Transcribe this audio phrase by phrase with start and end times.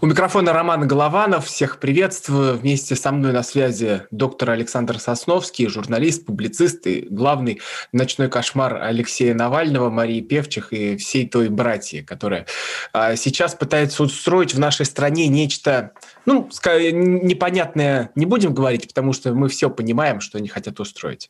[0.00, 1.46] У микрофона Роман Голованов.
[1.46, 2.56] Всех приветствую.
[2.56, 9.34] Вместе со мной на связи доктор Александр Сосновский, журналист, публицист и главный ночной кошмар Алексея
[9.34, 12.46] Навального, Марии Певчих и всей той братьи, которая
[12.92, 15.90] а, сейчас пытается устроить в нашей стране нечто,
[16.26, 21.28] ну, непонятное не будем говорить, потому что мы все понимаем, что они хотят устроить.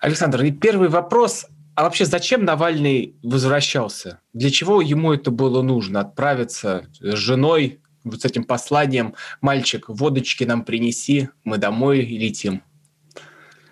[0.00, 1.46] Александр, и первый вопрос.
[1.76, 4.20] А вообще зачем Навальный возвращался?
[4.32, 6.00] Для чего ему это было нужно?
[6.00, 12.62] Отправиться с женой вот с этим посланием «Мальчик, водочки нам принеси, мы домой летим».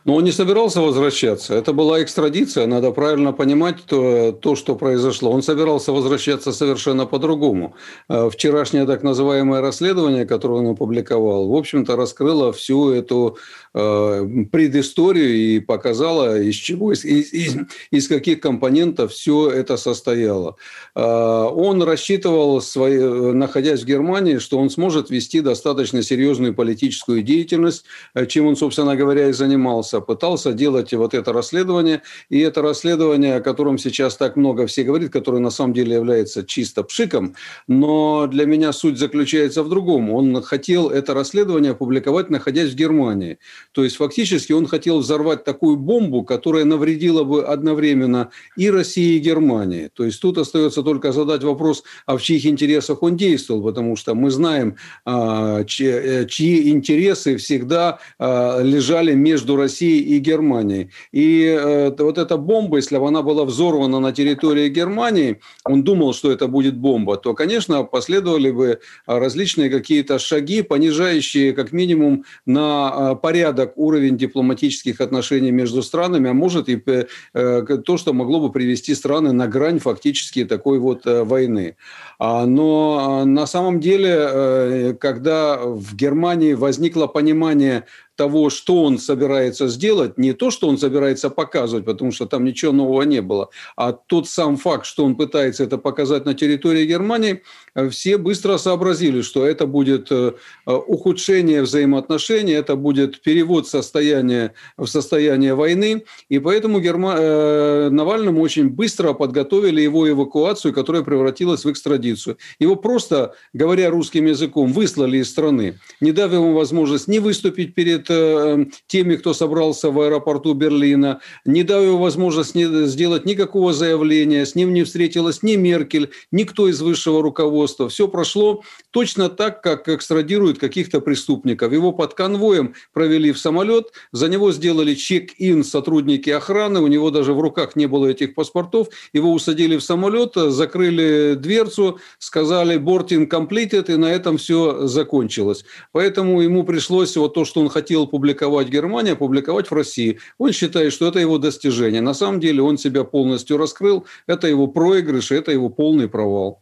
[0.05, 1.55] Но он не собирался возвращаться.
[1.55, 2.67] Это была экстрадиция.
[2.67, 5.31] Надо правильно понимать то, то что произошло.
[5.31, 7.75] Он собирался возвращаться совершенно по-другому.
[8.11, 13.39] Э, вчерашнее так называемое расследование, которое он опубликовал, в общем-то, раскрыло всю эту
[13.75, 17.57] предысторию и показало, из чего, из, из,
[17.91, 20.57] из каких компонентов все это состояло.
[20.95, 22.99] Э, он рассчитывал, свои,
[23.33, 27.85] находясь в Германии, что он сможет вести достаточно серьезную политическую деятельность,
[28.29, 32.03] чем он, собственно говоря, и занимался пытался делать вот это расследование.
[32.31, 36.45] И это расследование, о котором сейчас так много все говорит, которое на самом деле является
[36.45, 37.35] чисто пшиком,
[37.67, 40.11] но для меня суть заключается в другом.
[40.13, 43.39] Он хотел это расследование опубликовать, находясь в Германии.
[43.73, 49.19] То есть фактически он хотел взорвать такую бомбу, которая навредила бы одновременно и России, и
[49.19, 49.91] Германии.
[49.93, 54.15] То есть тут остается только задать вопрос, а в чьих интересах он действовал, потому что
[54.15, 60.91] мы знаем, а, чьи, чьи интересы всегда а, лежали между Россией и Германии.
[61.13, 66.15] И э, вот эта бомба, если бы она была взорвана на территории Германии, он думал,
[66.15, 72.93] что это будет бомба, то, конечно, последовали бы различные какие-то шаги, понижающие как минимум на
[73.13, 73.17] э,
[73.55, 78.95] порядок уровень дипломатических отношений между странами, а может и э, то, что могло бы привести
[78.95, 81.77] страны на грань фактически такой вот э, войны.
[82.19, 87.85] А, но э, на самом деле, э, когда в Германии возникло понимание
[88.17, 92.73] того, что он собирается сделать, не то, что он собирается показывать, потому что там ничего
[92.73, 97.43] нового не было, а тот сам факт, что он пытается это показать на территории Германии,
[97.91, 100.33] все быстро сообразили, что это будет э,
[100.67, 107.15] ухудшение взаимоотношений, это будет перевод состояния в состояние войны, и поэтому Герма...
[107.19, 112.39] Э, Навальному очень быстро подготовили его эвакуацию, которая превратилась в экстрадицию.
[112.59, 118.04] Его просто, говоря русским языком, выслали из страны, не дав ему возможность не выступить перед
[118.05, 124.47] перед э, теми, кто собрался в аэропорту Берлина, не дал ему возможность сделать никакого заявления,
[124.47, 127.89] с ним не встретилась ни Меркель, никто из высшего руководства.
[127.89, 131.73] Все прошло точно так, как экстрадируют каких-то преступников.
[131.73, 137.33] Его под конвоем провели в самолет, за него сделали чек-ин сотрудники охраны, у него даже
[137.33, 143.93] в руках не было этих паспортов, его усадили в самолет, закрыли дверцу, сказали «boarding completed»,
[143.93, 145.65] и на этом все закончилось.
[145.93, 150.19] Поэтому ему пришлось вот то, что он хотел хотел публиковать в Германии, опубликовать в России.
[150.39, 152.01] Он считает, что это его достижение.
[152.01, 154.05] На самом деле он себя полностью раскрыл.
[154.27, 156.61] Это его проигрыш, это его полный провал.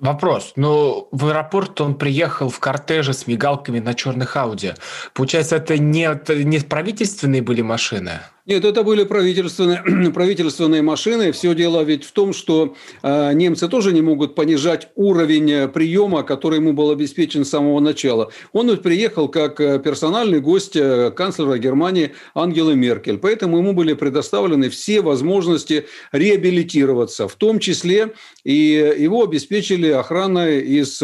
[0.00, 0.52] Вопрос.
[0.56, 4.72] Ну, в аэропорт он приехал в кортеже с мигалками на черных Ауди.
[5.14, 6.08] Получается, это не,
[6.44, 8.20] не правительственные были машины?
[8.46, 11.32] Нет, это были правительственные, правительственные машины.
[11.32, 16.22] Все дело ведь в том, что э, немцы тоже не могут понижать уровень э, приема,
[16.22, 18.30] который ему был обеспечен с самого начала.
[18.52, 23.18] Он ведь приехал как э, персональный гость э, канцлера Германии Ангелы Меркель.
[23.18, 27.26] Поэтому ему были предоставлены все возможности реабилитироваться.
[27.26, 28.12] В том числе
[28.44, 30.98] и его обеспечили охраной из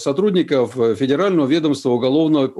[0.00, 2.50] сотрудников Федерального ведомства уголовного,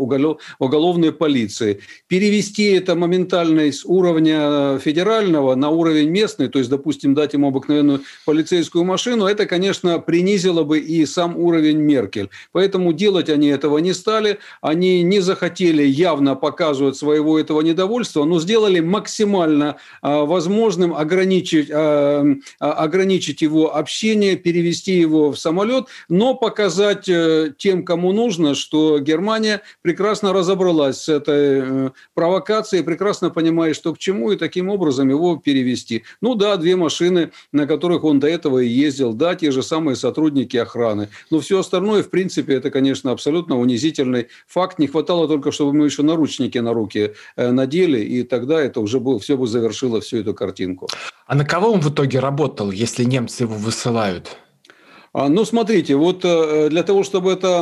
[0.58, 1.80] уголовной полиции.
[2.06, 7.48] Перевести это моментально из уровня уровня федерального на уровень местный, то есть, допустим, дать ему
[7.48, 12.30] обыкновенную полицейскую машину, это, конечно, принизило бы и сам уровень Меркель.
[12.52, 18.40] Поэтому делать они этого не стали, они не захотели явно показывать своего этого недовольства, но
[18.40, 22.24] сделали максимально а, возможным ограничить, а,
[22.60, 28.98] а, ограничить его общение, перевести его в самолет, но показать э, тем, кому нужно, что
[28.98, 34.68] Германия прекрасно разобралась с этой э, провокацией, прекрасно понимает, что к чему почему, и таким
[34.68, 36.04] образом его перевести.
[36.20, 39.96] Ну да, две машины, на которых он до этого и ездил, да, те же самые
[39.96, 41.08] сотрудники охраны.
[41.30, 44.78] Но все остальное, в принципе, это, конечно, абсолютно унизительный факт.
[44.78, 48.98] Не хватало только, чтобы мы еще наручники на руки э, надели, и тогда это уже
[49.00, 50.88] было, все бы завершило всю эту картинку.
[51.26, 54.38] А на кого он в итоге работал, если немцы его высылают?
[55.18, 57.60] А, ну, смотрите, вот э, для того, чтобы это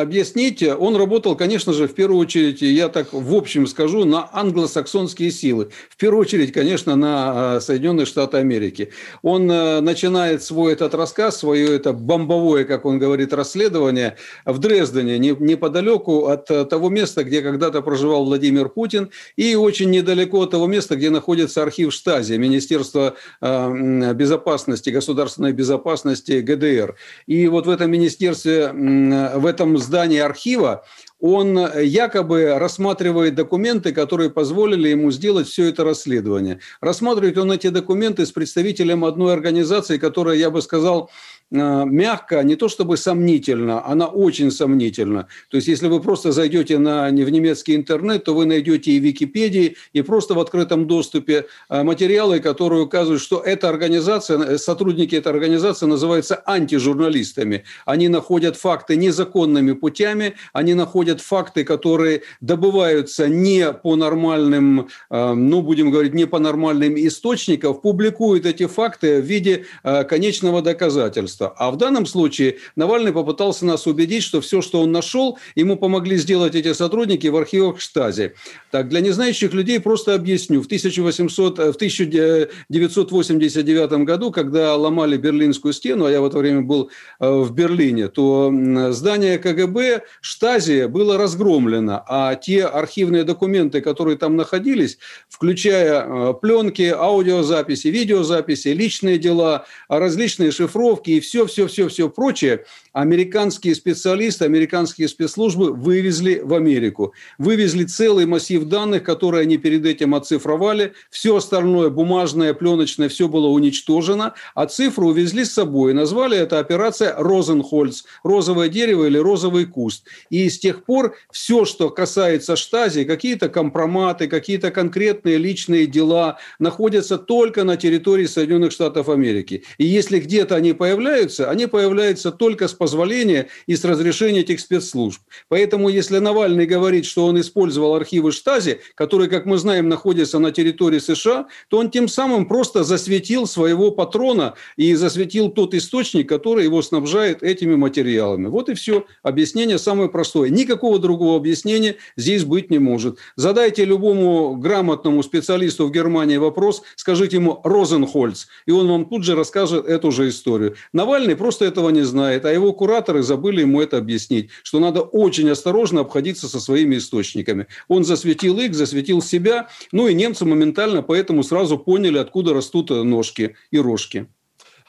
[0.00, 5.30] объяснить, он работал, конечно же, в первую очередь, я так в общем скажу, на англосаксонские
[5.30, 5.68] силы.
[5.90, 8.92] В первую очередь, конечно, на э, Соединенные Штаты Америки.
[9.20, 14.16] Он э, начинает свой этот рассказ, свое это бомбовое, как он говорит, расследование
[14.46, 20.52] в Дрездене, неподалеку от того места, где когда-то проживал Владимир Путин, и очень недалеко от
[20.52, 26.96] того места, где находится архив Штази, Министерство безопасности, государственной безопасности ГДР ГДР.
[27.26, 30.84] И вот в этом министерстве, в этом здании архива
[31.20, 36.60] он якобы рассматривает документы, которые позволили ему сделать все это расследование.
[36.80, 41.10] Рассматривает он эти документы с представителем одной организации, которая, я бы сказал,
[41.50, 45.26] мягко, не то чтобы сомнительно, она очень сомнительна.
[45.50, 49.02] То есть, если вы просто зайдете на, в немецкий интернет, то вы найдете и в
[49.02, 55.16] Википедии, и просто в открытом доступе э, материалы, которые указывают, что эта организация, э, сотрудники
[55.16, 57.64] этой организации называются антижурналистами.
[57.84, 65.90] Они находят факты незаконными путями, они находят факты, которые добываются не по нормальным, ну, будем
[65.90, 69.64] говорить, не по нормальным источникам, публикуют эти факты в виде
[70.08, 71.54] конечного доказательства государства.
[71.56, 76.16] А в данном случае Навальный попытался нас убедить, что все, что он нашел, ему помогли
[76.16, 78.34] сделать эти сотрудники в архивах Штази.
[78.70, 80.62] Так, для незнающих людей просто объясню.
[80.62, 86.90] В, 1800, в 1989 году, когда ломали Берлинскую стену, а я в это время был
[87.20, 88.52] э, в Берлине, то
[88.90, 94.98] здание КГБ Штази было разгромлено, а те архивные документы, которые там находились,
[95.28, 104.44] включая э, пленки, аудиозаписи, видеозаписи, личные дела, различные шифровки и все все-все-все-все прочее американские специалисты,
[104.44, 107.14] американские спецслужбы вывезли в Америку.
[107.38, 110.92] Вывезли целый массив данных, которые они перед этим оцифровали.
[111.08, 115.94] Все остальное, бумажное, пленочное, все было уничтожено, а цифру увезли с собой.
[115.94, 120.04] Назвали это операция «Розенхольц»– розовое дерево или розовый куст.
[120.30, 127.18] И с тех пор все, что касается штази, какие-то компроматы, какие-то конкретные личные дела находятся
[127.18, 129.62] только на территории Соединенных Штатов Америки.
[129.78, 135.20] И если где-то они появляются, они появляются только с позволения и с разрешения этих спецслужб.
[135.48, 140.52] Поэтому, если Навальный говорит, что он использовал архивы Штази, которые, как мы знаем, находятся на
[140.52, 146.64] территории США, то он тем самым просто засветил своего патрона и засветил тот источник, который
[146.64, 148.46] его снабжает этими материалами.
[148.46, 149.04] Вот и все.
[149.22, 150.48] Объяснение самое простое.
[150.50, 153.18] Никакого другого объяснения здесь быть не может.
[153.36, 159.34] Задайте любому грамотному специалисту в Германии вопрос, скажите ему «Розенхольц», и он вам тут же
[159.34, 160.76] расскажет эту же историю.
[160.92, 165.48] Навальный просто этого не знает, а его кураторы забыли ему это объяснить, что надо очень
[165.50, 167.66] осторожно обходиться со своими источниками.
[167.88, 173.56] Он засветил их, засветил себя, ну и немцы моментально поэтому сразу поняли, откуда растут ножки
[173.70, 174.28] и рожки.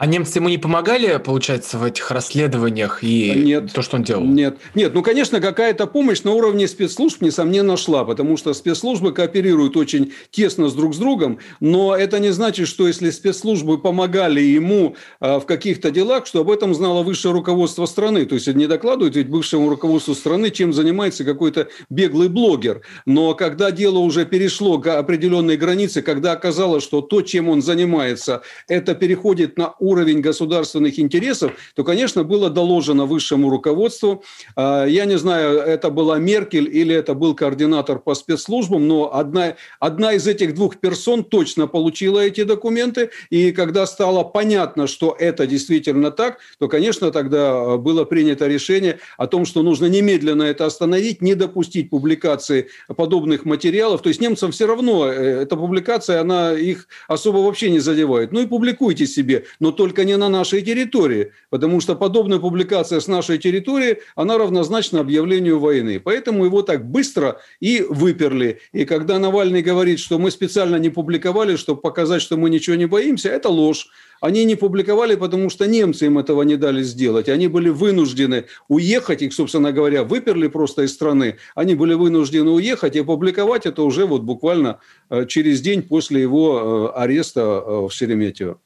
[0.02, 4.24] А немцы ему не помогали, получается, в этих расследованиях и нет, то, что он делал?
[4.24, 4.96] Нет, нет.
[4.96, 10.70] Ну, конечно, какая-то помощь на уровне спецслужб, несомненно, шла, потому что спецслужбы кооперируют очень тесно
[10.70, 15.46] с друг с другом, но это не значит, что если спецслужбы помогали ему а, в
[15.46, 18.26] каких-то делах, что об этом знало высшее руководство страны.
[18.26, 22.82] То есть, не докладывают ведь бывшему руководству страны, чем занимается какой-то беглый блогер.
[23.06, 28.42] Но когда дело уже перешло к определенной границе, когда оказалось, что то, чем он занимается,
[28.68, 34.24] это переходит на уровень уровень государственных интересов, то, конечно, было доложено высшему руководству.
[34.56, 39.56] А, я не знаю, это была Меркель или это был координатор по спецслужбам, но одна,
[39.80, 43.10] одна из этих двух персон точно получила эти документы.
[43.30, 49.28] И когда стало понятно, что это действительно так, то, конечно, тогда было принято решение о
[49.28, 54.02] том, что нужно немедленно это остановить, не допустить публикации подобных материалов.
[54.02, 58.32] То есть немцам все равно э, эта публикация, она их особо вообще не задевает.
[58.32, 63.08] Ну и публикуйте себе, но только не на нашей территории, потому что подобная публикация с
[63.08, 66.00] нашей территории, она равнозначна объявлению войны.
[66.00, 68.60] Поэтому его так быстро и выперли.
[68.74, 72.86] И когда Навальный говорит, что мы специально не публиковали, чтобы показать, что мы ничего не
[72.86, 73.88] боимся, это ложь.
[74.22, 77.28] Они не публиковали, потому что немцы им этого не дали сделать.
[77.28, 81.38] Они были вынуждены уехать, их, собственно говоря, выперли просто из страны.
[81.56, 84.78] Они были вынуждены уехать и публиковать это уже вот буквально
[85.10, 88.60] э, через день после его э, ареста э, в Шереметьево.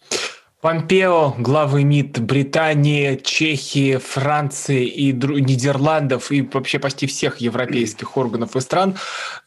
[0.66, 8.62] Помпео, главы МИД Британии, Чехии, Франции и Нидерландов и вообще почти всех европейских органов и
[8.62, 8.96] стран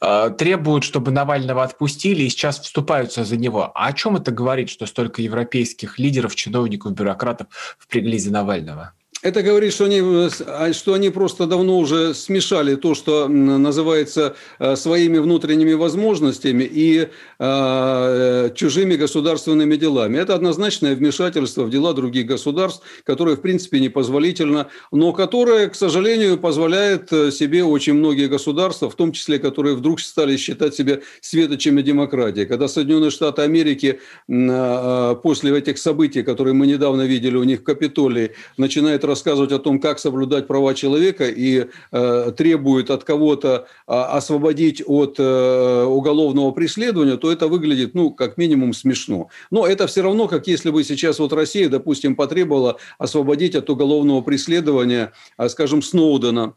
[0.01, 3.73] э, требуют, чтобы Навального отпустили и сейчас вступаются за него.
[3.75, 7.49] А о чем это говорит, что столько европейских лидеров, чиновников, бюрократов
[7.81, 8.93] впряглись за Навального?
[9.21, 14.77] Это говорит, что они, а, что они просто давно уже смешали то, что называется э,
[14.77, 20.19] своими внутренними возможностями и э, чужими государственными делами.
[20.19, 26.39] Это однозначное вмешательство в дела других государств, которое, в принципе, непозволительно, но которое, к сожалению,
[26.39, 31.83] позволяет э, себе очень многие государства, в том числе, которые вдруг стали считать себя светочами
[31.83, 32.45] демократии.
[32.45, 37.65] Когда Соединенные Штаты Америки э, после этих событий, которые мы недавно видели у них в
[37.65, 44.83] Капитолии, начинает рассказывать о том, как соблюдать права человека и э, требует от кого-то освободить
[44.87, 49.29] от уголовного преследования, то это выглядит, ну, как минимум смешно.
[49.51, 54.21] Но это все равно, как если бы сейчас вот Россия, допустим, потребовала освободить от уголовного
[54.23, 56.55] преследования, э, скажем, Сноудена.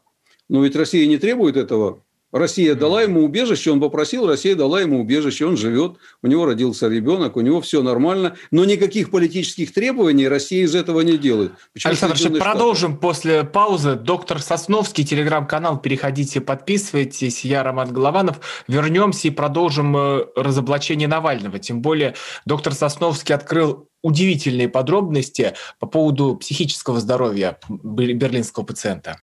[0.48, 2.02] Но ведь Россия не требует этого.
[2.32, 6.88] Россия дала ему убежище, он попросил, Россия дала ему убежище, он живет, у него родился
[6.88, 11.52] ребенок, у него все нормально, но никаких политических требований Россия из этого не делает.
[11.74, 12.40] Почему Александр, Штаты?
[12.40, 13.96] продолжим после паузы.
[13.96, 17.44] Доктор Сосновский, телеграм-канал, переходите, подписывайтесь.
[17.44, 18.40] Я Роман Голованов.
[18.66, 21.58] Вернемся и продолжим э, разоблачение Навального.
[21.58, 22.14] Тем более
[22.46, 29.20] доктор Сосновский открыл удивительные подробности по поводу психического здоровья берлинского пациента.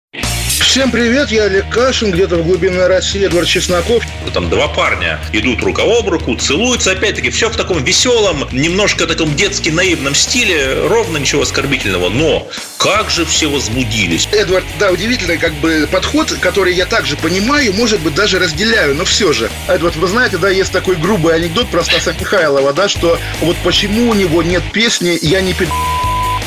[0.75, 4.03] Всем привет, я Олег Кашин, где-то в глубине России Эдвард Чесноков.
[4.33, 9.33] Там два парня идут рука об руку, целуются, опять-таки, все в таком веселом, немножко таком
[9.35, 14.27] детски наивном стиле, ровно ничего оскорбительного, но как же все возбудились.
[14.33, 19.05] Эдвард, да, удивительный как бы подход, который я также понимаю, может быть, даже разделяю, но
[19.05, 19.49] все же.
[19.67, 24.09] Эдвард, вы знаете, да, есть такой грубый анекдот про Стаса Михайлова, да, что вот почему
[24.09, 25.69] у него нет песни «Я не пи***».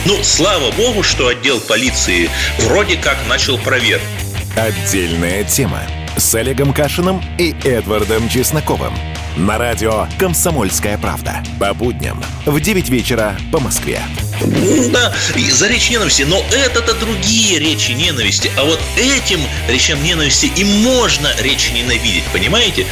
[0.08, 4.06] Ну, слава богу, что отдел полиции вроде как начал проверку.
[4.56, 5.82] Отдельная тема
[6.16, 8.94] с Олегом Кашиным и Эдвардом Чесноковым.
[9.36, 11.44] На радио «Комсомольская правда».
[11.60, 14.00] По будням в 9 вечера по Москве.
[14.90, 15.12] Да,
[15.50, 18.50] за речь ненависти, но это-то другие речи ненависти.
[18.56, 22.86] А вот этим речам ненависти и можно речь ненавидеть, понимаете?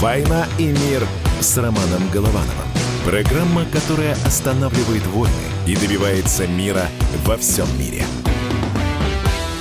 [0.00, 1.06] «Война и мир»
[1.40, 2.68] с Романом Головановым.
[3.04, 5.34] Программа, которая останавливает войны
[5.66, 6.84] и добивается мира
[7.26, 8.04] во всем мире.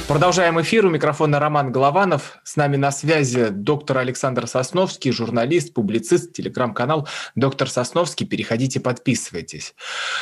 [0.07, 0.85] Продолжаем эфир.
[0.85, 2.37] У микрофона Роман Голованов.
[2.45, 7.05] С нами на связи доктор Александр Сосновский, журналист, публицист, телеграм-канал
[7.35, 8.25] «Доктор Сосновский».
[8.25, 9.75] Переходите, подписывайтесь.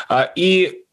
[0.10, 0.86] А, и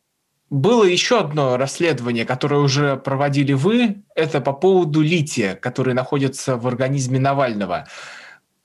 [0.51, 4.05] было еще одно расследование, которое уже проводили вы.
[4.15, 7.87] Это по поводу лития, который находится в организме Навального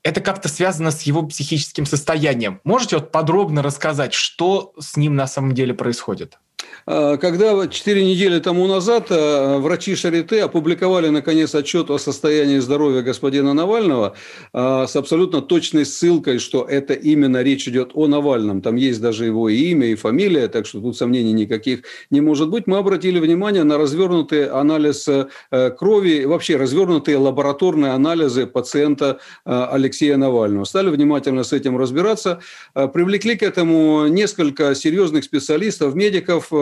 [0.02, 2.60] это как-то связано с его психическим состоянием.
[2.64, 6.38] Можете вот подробно рассказать, что с ним на самом деле происходит?
[6.86, 13.02] А, когда четыре недели тому назад а, врачи Шарите опубликовали, наконец, отчет о состоянии здоровья
[13.02, 14.14] господина Навального
[14.52, 18.60] а, с абсолютно точной ссылкой, что это именно речь идет о Навальном.
[18.62, 22.48] Там есть даже его и имя, и фамилия, так что тут сомнений никаких не может
[22.48, 22.66] быть.
[22.66, 30.64] Мы обратили внимание на развернутый анализ э, крови, вообще развернутые лабораторные анализы пациента Алексея Навального.
[30.64, 32.40] Стали внимательно с этим разбираться.
[32.74, 36.52] Привлекли к этому несколько серьезных специалистов, медиков,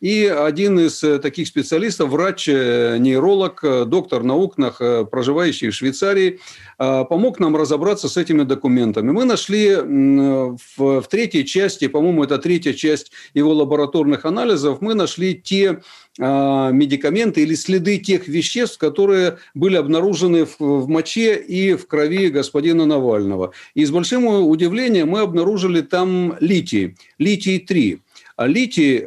[0.00, 4.56] и один из э, таких специалистов, врач-нейролог, э, э, доктор наук,
[5.10, 6.40] проживающий в Швейцарии,
[6.76, 9.10] помог нам разобраться с этими документами.
[9.12, 15.34] Мы нашли в, в третьей части, по-моему, это третья часть его лабораторных анализов, мы нашли
[15.34, 15.80] те
[16.18, 22.86] медикаменты или следы тех веществ, которые были обнаружены в, в моче и в крови господина
[22.86, 23.52] Навального.
[23.74, 28.00] И с большим удивлением мы обнаружили там литий, литий-3.
[28.36, 29.04] А литий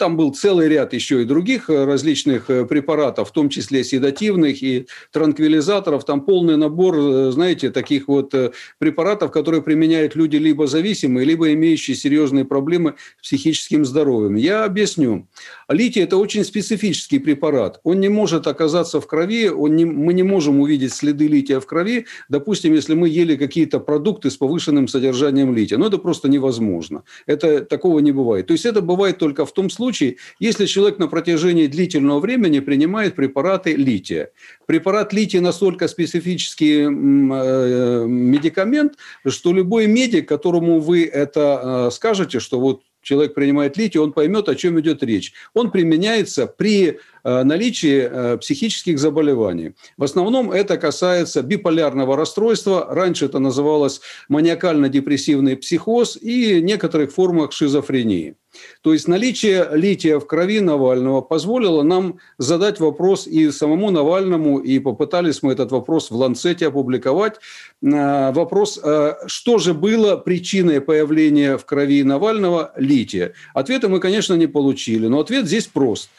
[0.00, 4.62] там был целый ряд еще и других э, различных э, препаратов, в том числе седативных
[4.62, 6.06] и транквилизаторов.
[6.06, 8.34] Там полный набор, э, знаете, таких вот
[8.78, 14.36] препаратов, которые применяют люди либо зависимые, либо имеющие серьезные проблемы с психическим здоровьем.
[14.36, 15.28] Я объясню.
[15.68, 17.80] Литий– это очень специфический препарат.
[17.84, 21.66] Он не может оказаться в крови, он не, мы не можем увидеть следы лития в
[21.66, 25.76] крови, допустим, если мы ели какие-то продукты с повышенным содержанием лития.
[25.76, 27.02] Но это просто невозможно.
[27.26, 28.46] Это, такого не бывает.
[28.46, 32.60] То есть это бывает только в том случае, случае, если человек на протяжении длительного времени
[32.60, 34.30] принимает препараты лития.
[34.66, 38.94] Препарат лития настолько специфический э, медикамент,
[39.26, 44.48] что любой медик, которому вы это э, скажете, что вот человек принимает литий, он поймет,
[44.48, 45.32] о чем идет речь.
[45.54, 49.72] Он применяется при наличии э, психических заболеваний.
[49.96, 52.86] В основном это касается биполярного расстройства.
[52.90, 58.36] Раньше это называлось маниакально-депрессивный психоз и некоторых формах шизофрении.
[58.82, 64.78] То есть наличие лития в крови Навального позволило нам задать вопрос и самому Навальному, и
[64.78, 67.36] попытались мы этот вопрос в Ланцете опубликовать.
[67.82, 73.34] Э, вопрос, э, что же было причиной появления в крови Навального лития?
[73.54, 76.10] Ответа мы, конечно, не получили, но ответ здесь прост.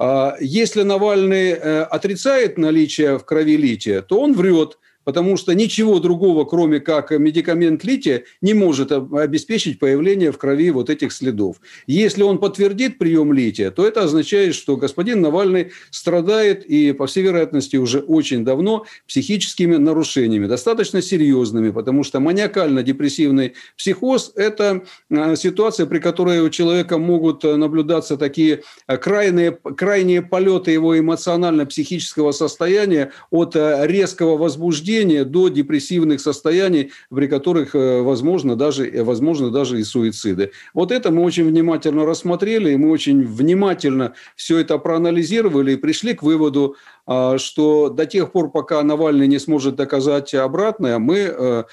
[0.00, 1.52] Э, если Навальный
[1.82, 7.84] отрицает наличие в крови лития, то он врет– потому что ничего другого, кроме как медикамент
[7.84, 11.56] лития, не может обеспечить появление в крови вот этих следов.
[11.86, 17.22] Если он подтвердит прием лития, то это означает, что господин Навальный страдает и, по всей
[17.22, 25.86] вероятности, уже очень давно психическими нарушениями, достаточно серьезными, потому что маниакально-депрессивный психоз– это а, ситуация,
[25.86, 33.56] при которой у человека могут наблюдаться такие а, крайние, крайние полеты его эмоционально-психического состояния от
[33.56, 39.78] а, резкого возбуждения возбуждения до депрессивных состояний, при которых э, возможно даже, э, возможно даже
[39.78, 40.50] и суициды.
[40.74, 46.14] Вот это мы очень внимательно рассмотрели, и мы очень внимательно все это проанализировали и пришли
[46.14, 46.76] к выводу,
[47.38, 51.64] что до тех пор, пока Навальный не сможет доказать обратное, мы э,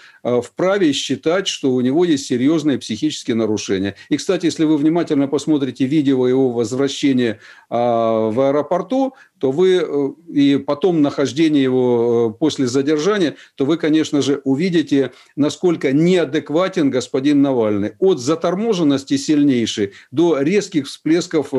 [0.41, 3.95] вправе считать, что у него есть серьезные психические нарушения.
[4.09, 7.39] И, кстати, если вы внимательно посмотрите видео его возвращения
[7.69, 13.77] а, в аэропорту, то вы э, и потом нахождение его э, после задержания, то вы,
[13.77, 17.93] конечно же, увидите, насколько неадекватен господин Навальный.
[17.99, 21.57] От заторможенности сильнейшей до резких всплесков, э,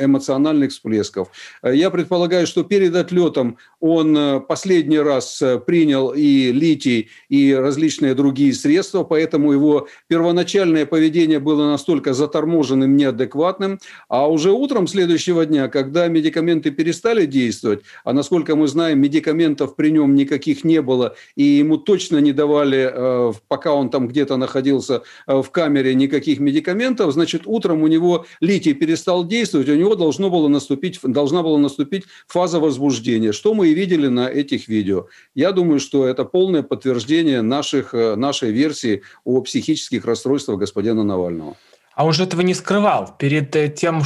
[0.00, 1.28] эмоциональных всплесков.
[1.64, 3.56] Я предполагаю, что перед отлетом отлетом
[3.86, 11.64] он последний раз принял и литий, и различные другие средства, поэтому его первоначальное поведение было
[11.70, 13.78] настолько заторможенным, неадекватным,
[14.08, 19.90] а уже утром следующего дня, когда медикаменты перестали действовать, а насколько мы знаем, медикаментов при
[19.90, 25.02] нем никаких не было, и ему точно не давали, э, пока он там где-то находился
[25.26, 30.30] э, в камере, никаких медикаментов, значит, утром у него литий перестал действовать, у него должно
[30.30, 35.06] было наступить, должна была наступить фаза возбуждения, что мы и видели на этих видео.
[35.34, 41.56] Я думаю, что это полное подтверждение наших, э, нашей версии о психических расстройствах господина Навального.
[41.94, 43.14] А он же этого не скрывал.
[43.18, 44.02] Перед э, тем,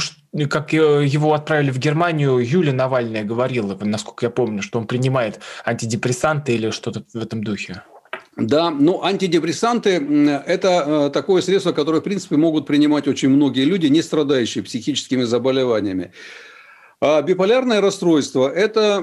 [0.49, 6.53] как его отправили в Германию, Юлия Навальная говорила, насколько я помню, что он принимает антидепрессанты
[6.53, 7.81] или что-то в этом духе.
[8.37, 9.89] Да, ну антидепрессанты–
[10.47, 15.23] это э, такое средство, которое, в принципе, могут принимать очень многие люди, не страдающие психическими
[15.23, 16.11] заболеваниями.
[17.03, 19.01] А биполярное расстройство– это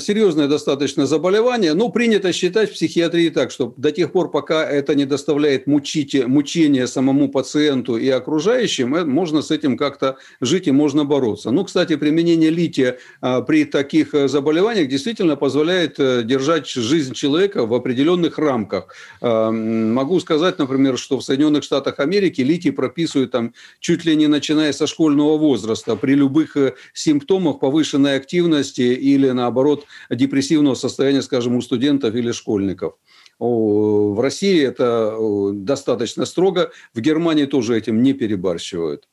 [0.00, 4.94] серьезное достаточно заболевание, но принято считать в психиатрии так, что до тех пор, пока это
[4.94, 10.70] не доставляет мучите, мучения самому пациенту и окружающим, э, можно с этим как-то жить и
[10.70, 11.50] можно бороться.
[11.50, 17.66] Ну, кстати, применение лития а, при таких э, заболеваниях действительно позволяет э, держать жизнь человека
[17.66, 18.94] в определенных рамках.
[19.20, 24.26] А, могу сказать, например, что в Соединенных Штатах Америки литий прописывают там чуть ли не
[24.26, 26.56] начиная со школьного возраста при любых
[26.94, 32.94] симптомах симптомах повышенной активности или, наоборот, депрессивного состояния, скажем, у студентов или школьников.
[33.38, 35.16] В России это
[35.52, 39.08] достаточно строго, в Германии тоже этим не перебарщивают.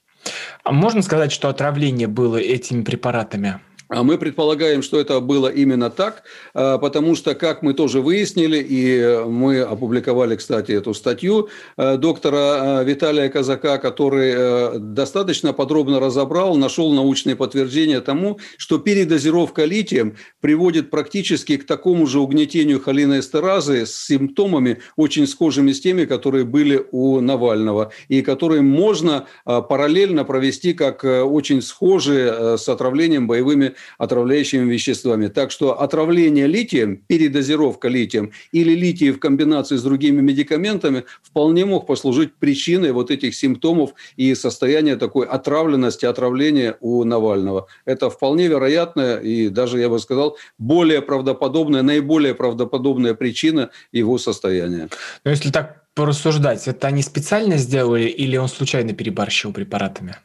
[0.64, 3.60] А можно сказать, что отравление было этими препаратами?
[3.96, 6.24] А мы предполагаем, что это было именно так,
[6.56, 12.82] а, потому что, как мы тоже выяснили, и мы опубликовали, кстати, эту статью а, доктора
[12.84, 21.58] Виталия Казака, который достаточно подробно разобрал, нашел научные подтверждения тому, что передозировка литием приводит практически
[21.58, 27.92] к такому же угнетению холиноэстеразы с симптомами очень схожими с теми, которые были у Навального,
[28.08, 35.28] и которые можно параллельно провести как очень схожие с отравлением боевыми отравляющими веществами.
[35.28, 41.88] Так что отравление литием, передозировка литием или литий в комбинации с другими медикаментами вполне мог
[41.88, 47.68] послужить причиной вот этих симптомов и состояния такой отравленности, отравления у Навального.
[47.86, 54.90] Это вполне вероятная и даже, я бы сказал, более правдоподобная, наиболее правдоподобная причина его состояния.
[55.24, 60.16] Но если так порассуждать, это они специально сделали или он случайно перебарщивал препаратами?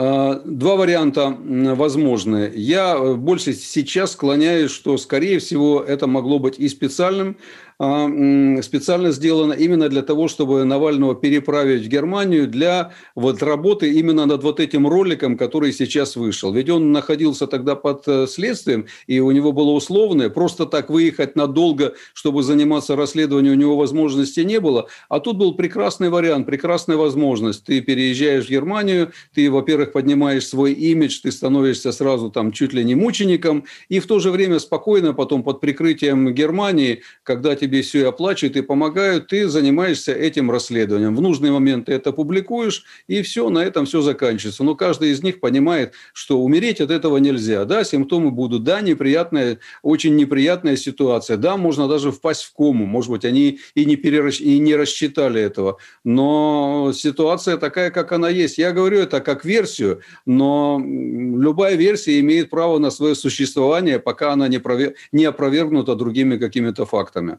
[0.00, 2.52] А, два варианта возможны.
[2.54, 7.36] Я больше сейчас склоняюсь, что, скорее всего, это могло быть и специальным
[7.78, 14.42] специально сделана именно для того, чтобы Навального переправить в Германию для вот работы именно над
[14.42, 16.52] вот этим роликом, который сейчас вышел.
[16.52, 21.36] Ведь он находился тогда под э, следствием, и у него было условное, просто так выехать
[21.36, 24.88] надолго, чтобы заниматься расследованием, у него возможности не было.
[25.08, 27.62] А тут был прекрасный вариант, прекрасная возможность.
[27.64, 32.82] Ты переезжаешь в Германию, ты, во-первых, поднимаешь свой имидж, ты становишься сразу там чуть ли
[32.82, 38.00] не мучеником, и в то же время спокойно потом под прикрытием Германии, когда тебе все
[38.00, 41.14] и оплачивают и помогают, ты занимаешься этим расследованием.
[41.14, 44.64] В нужный момент ты это публикуешь, и все, на этом все заканчивается.
[44.64, 47.64] Но каждый из них понимает, что умереть от этого нельзя.
[47.64, 53.10] Да, симптомы будут, да, неприятная, очень неприятная ситуация, да, можно даже впасть в кому, может
[53.10, 54.40] быть, они и не, перерасч...
[54.40, 58.58] и не рассчитали этого, но ситуация такая, как она есть.
[58.58, 64.48] Я говорю это как версию, но любая версия имеет право на свое существование, пока она
[64.48, 64.94] не, провер...
[65.12, 67.38] не опровергнута другими какими-то фактами.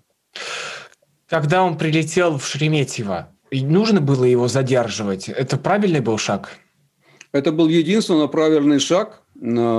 [1.28, 5.30] Когда он прилетел в Шереметьево, нужно было его задерживать.
[5.30, 6.58] Это правильный был шаг?
[7.32, 9.22] Это был единственно правильный шаг,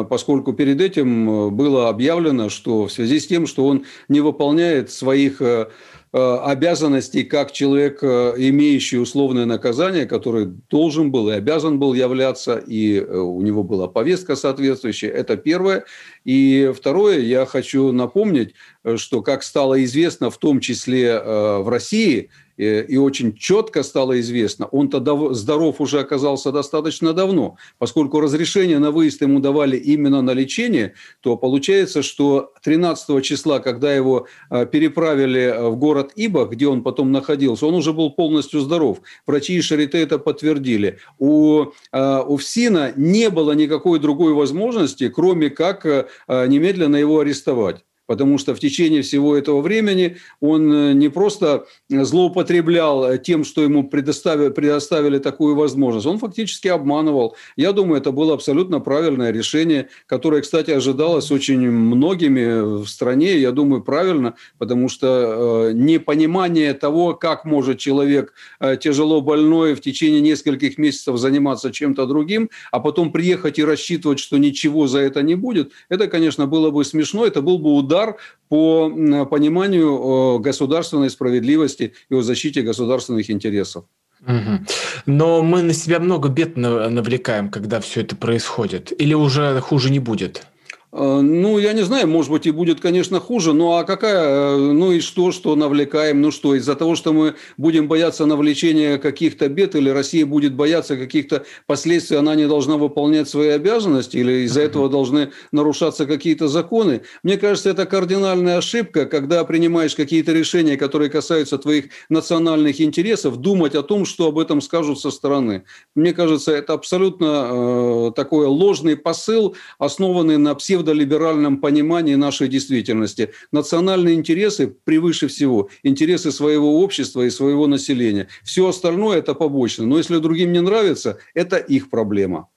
[0.08, 4.90] поскольку перед этим э, было объявлено, что в связи с тем, что он не выполняет
[4.90, 5.68] своих э,
[6.12, 13.40] обязанностей как человек, имеющий условное наказание, который должен был и обязан был являться, и у
[13.42, 15.08] него была повестка соответствующая.
[15.08, 15.84] Это первое.
[16.24, 18.54] И второе, я хочу напомнить,
[18.96, 24.66] что, как стало известно, в том числе в России, Э, и очень четко стало известно,
[24.66, 30.94] он-то здоров уже оказался достаточно давно, поскольку разрешение на выезд ему давали именно на лечение,
[31.20, 36.82] то получается, что 13 числа, когда его э, переправили э, в город Ибах, где он
[36.82, 39.00] потом находился, он уже был полностью здоров.
[39.26, 40.98] Врачи и Шарите это подтвердили.
[41.18, 45.84] У, у ФСИНа не было никакой другой возможности, кроме как
[46.28, 53.04] немедленно его арестовать потому что в течение всего этого времени он э, не просто злоупотреблял
[53.04, 57.36] э, тем, что ему предоставили, предоставили такую возможность, он фактически обманывал.
[57.56, 63.38] Я думаю, это было абсолютно правильное решение, которое, кстати, ожидалось очень многими в стране.
[63.38, 68.34] Я думаю, правильно, потому что э, непонимание того, как может человек
[68.80, 74.36] тяжело больной в течение нескольких месяцев заниматься чем-то другим, а потом приехать и рассчитывать, что
[74.36, 78.16] ничего за это не будет, это, конечно, было бы смешно, это был бы удар удар
[78.48, 78.90] по
[79.26, 83.84] пониманию государственной справедливости и о защите государственных интересов.
[84.26, 84.66] Угу.
[85.06, 88.92] Но мы на себя много бед навлекаем, когда все это происходит.
[89.00, 90.46] Или уже хуже не будет?
[90.92, 93.52] Э, ну, я не знаю, может быть, и будет, конечно, хуже.
[93.52, 96.20] Ну, а какая, э, ну и что, что навлекаем?
[96.20, 100.96] Ну что, из-за того, что мы будем бояться навлечения каких-то бед, или Россия будет бояться
[100.96, 107.02] каких-то последствий, она не должна выполнять свои обязанности, или из-за этого должны нарушаться какие-то законы?
[107.22, 113.74] Мне кажется, это кардинальная ошибка, когда принимаешь какие-то решения, которые касаются твоих национальных интересов, думать
[113.76, 115.62] о том, что об этом скажут со стороны.
[115.94, 123.30] Мне кажется, это абсолютно э, такой ложный посыл, основанный на псевдо псевдолиберальном понимании нашей действительности.
[123.52, 125.68] Национальные интересы превыше всего.
[125.82, 128.28] Интересы своего общества и своего населения.
[128.42, 129.86] Все остальное– это побочно.
[129.86, 132.48] Но если другим не нравится, это их проблема.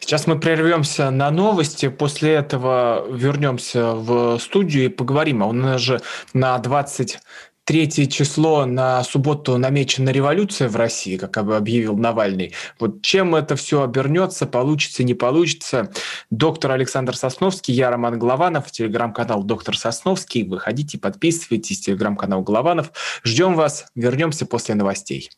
[0.00, 5.42] Сейчас мы прервемся на новости, после этого вернемся в студию и поговорим.
[5.42, 6.00] А у нас же
[6.32, 7.18] на 20
[7.66, 12.54] третье число на субботу намечена революция в России, как объявил Навальный.
[12.78, 15.90] Вот чем это все обернется, получится, не получится.
[16.30, 20.44] Доктор Александр Сосновский, я Роман Голованов, телеграм-канал Доктор Сосновский.
[20.44, 22.92] Выходите, подписывайтесь, телеграм-канал Голованов.
[23.24, 25.28] Ждем вас, вернемся после новостей.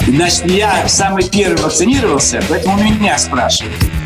[0.00, 4.05] Значит, я самый первый вакцинировался, поэтому меня спрашивают.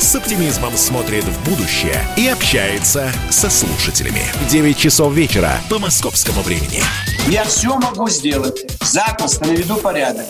[0.00, 4.22] с оптимизмом смотрит в будущее и общается со слушателями.
[4.48, 6.82] 9 часов вечера по московскому времени.
[7.28, 8.64] Я все могу сделать.
[8.80, 10.26] Запросто наведу порядок.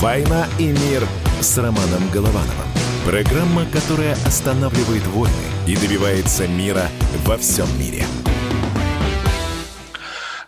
[0.00, 1.06] «Война и мир»
[1.40, 2.68] с Романом Головановым.
[3.04, 5.32] Программа, которая останавливает войны
[5.66, 6.88] и добивается мира
[7.24, 8.04] во всем мире.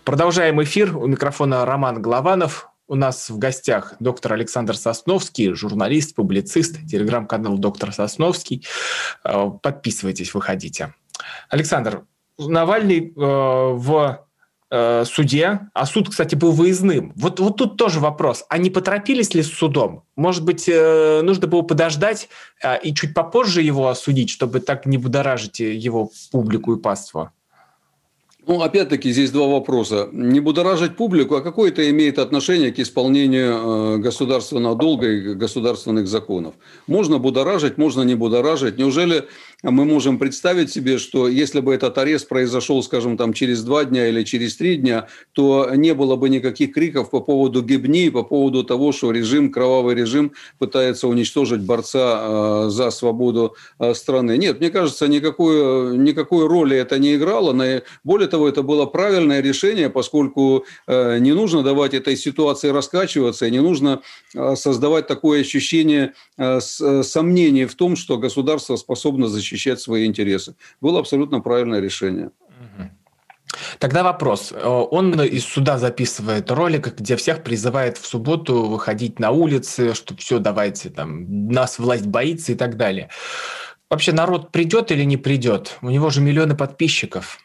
[0.09, 0.97] Продолжаем эфир.
[0.97, 2.71] У микрофона Роман Голованов.
[2.87, 8.66] У нас в гостях доктор Александр Сосновский, журналист, публицист, телеграм-канал «Доктор Сосновский».
[9.23, 10.94] Э, подписывайтесь, выходите.
[11.51, 12.07] Александр,
[12.38, 14.27] Навальный э, в
[14.71, 17.12] э, суде, а суд, кстати, был выездным.
[17.14, 20.05] Вот, вот тут тоже вопрос, а не поторопились ли с судом?
[20.16, 22.31] Может быть, нужно было подождать
[22.83, 27.35] и чуть попозже его осудить, чтобы так не будоражить его публику и паство?
[28.49, 30.09] Ну, опять-таки, здесь два вопроса.
[30.11, 36.09] Не будоражить публику, а какое это имеет отношение к исполнению э, государственного долга и государственных
[36.09, 36.55] законов?
[36.87, 38.79] Можно будоражить, можно не будоражить.
[38.79, 39.25] Неужели
[39.63, 44.09] мы можем представить себе, что если бы этот арест произошел, скажем, там через два дня
[44.09, 48.65] или через три дня, то не было бы никаких криков по поводу гибни, по поводу
[48.65, 54.39] того, что режим, кровавый режим пытается уничтожить борца э, за свободу э, страны.
[54.39, 57.55] Нет, мне кажется, никакой, никакой роли это не играло.
[58.05, 63.46] Более того, этого это было правильное решение, поскольку э, не нужно давать этой ситуации раскачиваться,
[63.46, 64.01] и не нужно
[64.35, 70.55] э, создавать такое ощущение э, сомнений в том, что государство способно защищать свои интересы.
[70.81, 72.31] Было абсолютно правильное решение.
[73.79, 74.53] Тогда вопрос.
[74.53, 80.38] Он из суда записывает ролик, где всех призывает в субботу выходить на улицы, что все,
[80.38, 83.09] давайте, там, нас власть боится и так далее.
[83.90, 85.79] Вообще народ придет или не придет?
[85.81, 87.38] У него же миллионы подписчиков.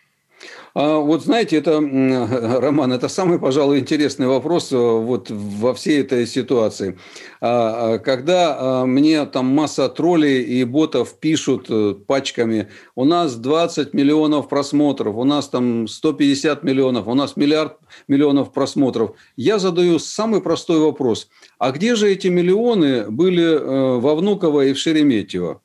[0.75, 1.73] А вот знаете, это,
[2.59, 6.97] Роман, это самый, пожалуй, интересный вопрос э, вот во всей этой ситуации.
[7.41, 13.93] А, а, когда мне там масса троллей и ботов пишут э, пачками, у нас 20
[13.93, 20.41] миллионов просмотров, у нас там 150 миллионов, у нас миллиард миллионов просмотров, я задаю самый
[20.41, 21.29] простой вопрос.
[21.59, 25.61] А где же эти миллионы были э, во Внуково и в Шереметьево?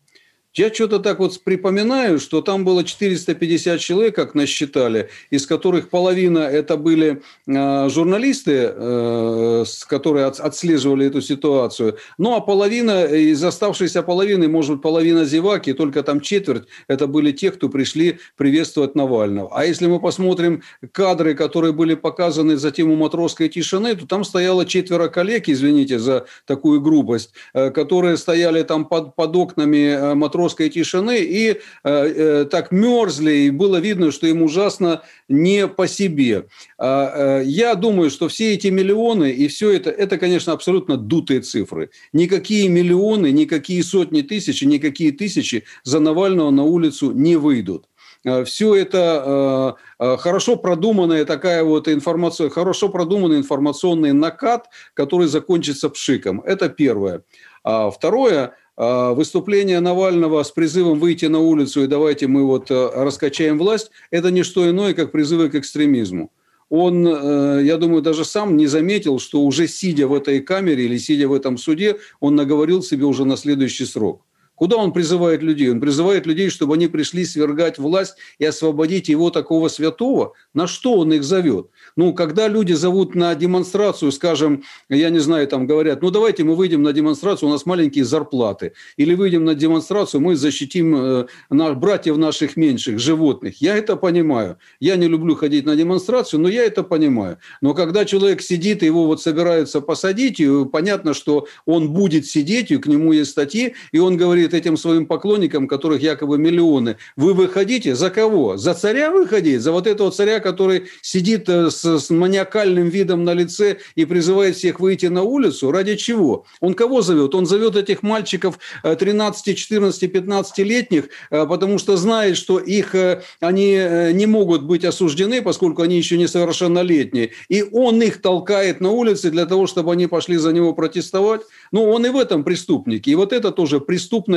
[0.58, 6.40] Я что-то так вот припоминаю, что там было 450 человек, как насчитали, из которых половина
[6.40, 11.98] это были э, журналисты, э, которые от, отслеживали эту ситуацию.
[12.18, 17.30] Ну, а половина, из оставшейся половины, может быть, половина зеваки, только там четверть, это были
[17.30, 19.50] те, кто пришли приветствовать Навального.
[19.52, 24.66] А если мы посмотрим кадры, которые были показаны за тему матросской тишины, то там стояло
[24.66, 30.47] четверо коллег, извините за такую грубость, э, которые стояли там под, под окнами э, матросской
[30.48, 35.86] московской тишины и э, э, так мерзли, и было видно, что им ужасно не по
[35.86, 36.46] себе.
[36.78, 41.40] А, э, я думаю, что все эти миллионы и все это, это, конечно, абсолютно дутые
[41.40, 41.90] цифры.
[42.12, 47.84] Никакие миллионы, никакие сотни тысяч, никакие тысячи за Навального на улицу не выйдут
[48.24, 55.88] э, все это э, хорошо продуманная такая вот информация, хорошо продуманный информационный накат, который закончится
[55.88, 56.40] пшиком.
[56.40, 57.22] Это первое.
[57.64, 62.90] А второе, а, выступление Навального с призывом выйти на улицу и давайте мы вот э,
[62.94, 66.30] раскачаем власть, это не что иное, как призывы к экстремизму.
[66.70, 70.96] Он, э, я думаю, даже сам не заметил, что уже сидя в этой камере или
[70.98, 74.22] сидя в этом суде, он наговорил себе уже на следующий срок.
[74.58, 75.70] Куда он призывает людей?
[75.70, 80.32] Он призывает людей, чтобы они пришли свергать власть и освободить его такого святого.
[80.52, 81.68] На что он их зовет?
[81.94, 86.56] Ну, когда люди зовут на демонстрацию, скажем, я не знаю, там говорят, ну, давайте мы
[86.56, 88.72] выйдем на демонстрацию, у нас маленькие зарплаты.
[88.96, 93.62] Или выйдем на демонстрацию, мы защитим э, наш, братьев наших меньших, животных.
[93.62, 94.58] Я это понимаю.
[94.80, 97.38] Я не люблю ходить на демонстрацию, но я это понимаю.
[97.60, 102.78] Но когда человек сидит, его вот собираются посадить, и понятно, что он будет сидеть, и
[102.78, 107.34] к нему есть статьи, и он говорит, говорит этим своим поклонникам, которых якобы миллионы, вы
[107.34, 108.56] выходите за кого?
[108.56, 109.60] За царя выходить?
[109.60, 114.56] За вот этого царя, который сидит э, с, с маниакальным видом на лице и призывает
[114.56, 115.70] всех выйти на улицу?
[115.70, 116.44] Ради чего?
[116.60, 117.34] Он кого зовет?
[117.34, 124.12] Он зовет этих мальчиков 13, 14, 15-летних, потому что знает, что их, э, они э,
[124.12, 127.30] не могут быть осуждены, поскольку они еще несовершеннолетние.
[127.50, 131.42] И он их толкает на улице для того, чтобы они пошли за него протестовать.
[131.72, 133.06] Ну, он и в этом преступник.
[133.08, 133.80] И вот это тоже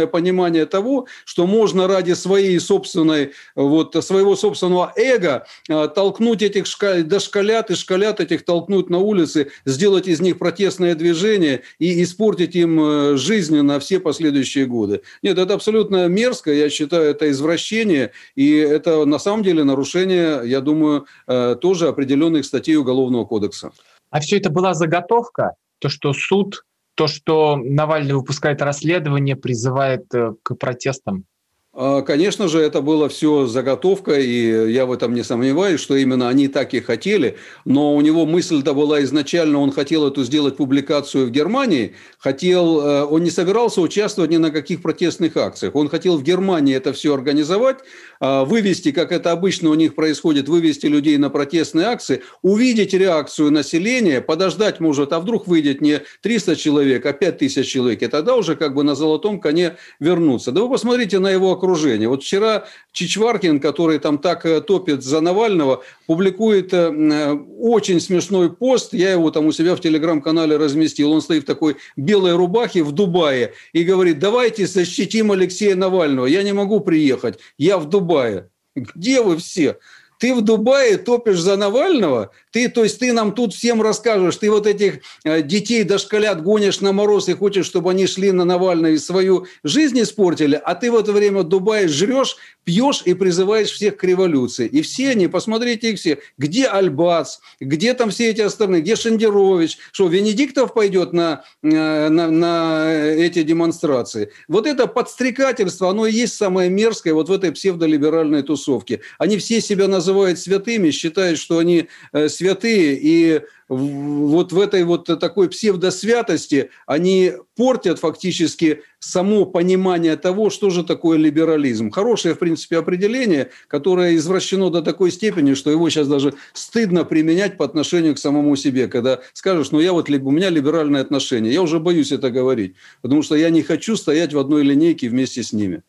[0.01, 6.67] преступное понимание того, что можно ради своей собственной, вот, своего собственного эго э, толкнуть этих
[6.67, 12.55] шкаль, дошколят и шкалят этих толкнуть на улице, сделать из них протестное движение и испортить
[12.55, 15.01] им э, жизнь на все последующие годы.
[15.23, 20.61] Нет, это абсолютно мерзко, я считаю, это извращение, и это на самом деле нарушение, я
[20.61, 23.71] думаю, э, тоже определенных статей Уголовного кодекса.
[24.09, 26.63] А все это была заготовка, то, что суд
[26.95, 31.25] то, что Навальный выпускает расследование, призывает э, к протестам?
[31.73, 36.27] А, конечно же, это было все заготовка, и я в этом не сомневаюсь, что именно
[36.27, 37.37] они так и хотели.
[37.63, 43.05] Но у него мысль-то была изначально, он хотел эту сделать публикацию в Германии, хотел, э,
[43.05, 45.73] он не собирался участвовать ни на каких протестных акциях.
[45.75, 47.77] Он хотел в Германии это все организовать,
[48.19, 53.49] а, вывести, как это обычно у них происходит, вывести людей на протестные акции, увидеть реакцию
[53.49, 58.57] населения, подождать, может, а вдруг выйдет не 300 человек, а 5000 человек, и тогда уже
[58.57, 60.51] как бы на золотом коне вернуться.
[60.51, 62.09] Да вы посмотрите на его окружение.
[62.09, 68.51] Вот вчера Чичваркин, который там так э, топит за Навального, публикует э, э, очень смешной
[68.51, 68.93] пост.
[68.93, 71.11] Я его там у себя в телеграм-канале разместил.
[71.11, 76.25] Он стоит в такой белой рубахе в Дубае и говорит, давайте защитим Алексея Навального.
[76.25, 78.49] Я не могу приехать, я в Дубае.
[78.75, 79.77] Где вы все?
[80.17, 84.51] Ты в Дубае топишь за Навального, ты, то есть ты нам тут всем расскажешь, ты
[84.51, 88.91] вот этих э, детей дошколят гонишь на мороз и хочешь, чтобы они шли на Навального
[88.93, 93.71] и свою жизнь испортили, а ты в это время в Дубае жрешь, пьешь и призываешь
[93.71, 94.67] всех к революции.
[94.67, 99.77] И все они, посмотрите их все, где Альбац, где там все эти остальные, где Шендерович,
[99.91, 104.31] что Венедиктов пойдет на, э, на, на эти демонстрации.
[104.47, 109.01] Вот это подстрекательство, оно и есть самое мерзкое вот в этой псевдолиберальной тусовке.
[109.17, 115.05] Они все себя называют святыми, считают, что они э, святые, и вот в этой вот
[115.05, 121.91] такой псевдосвятости они портят фактически само понимание того, что же такое либерализм.
[121.91, 127.57] Хорошее, в принципе, определение, которое извращено до такой степени, что его сейчас даже стыдно применять
[127.57, 128.87] по отношению к самому себе.
[128.87, 132.73] Когда скажешь, ну я вот, у меня либеральное отношение, я уже боюсь это говорить,
[133.03, 135.83] потому что я не хочу стоять в одной линейке вместе с ними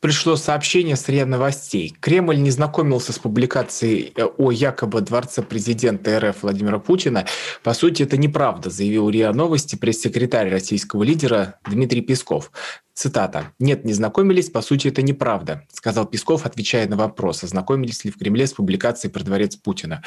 [0.00, 1.94] пришло сообщение с РИА Новостей.
[2.00, 7.26] Кремль не знакомился с публикацией э, о якобы дворце президента РФ Владимира Путина.
[7.62, 12.50] По сути, это неправда, заявил РИА Новости пресс-секретарь российского лидера Дмитрий Песков.
[12.94, 13.52] Цитата.
[13.58, 18.18] «Нет, не знакомились, по сути, это неправда», сказал Песков, отвечая на вопрос, ознакомились ли в
[18.18, 20.02] Кремле с публикацией про дворец Путина